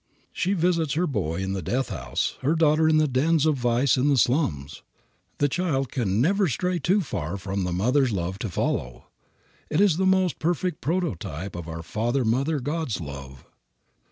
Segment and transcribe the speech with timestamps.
[0.33, 3.97] She visits her boy in the "death house," her daughter in the dens of vice
[3.97, 4.81] in the slums.
[5.37, 9.09] The child can never stray too far for the mother's love to follow.
[9.69, 13.45] It is the most perfect prototype of our Father Mother God's love.